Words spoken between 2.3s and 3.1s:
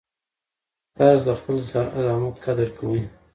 قدر کوئ.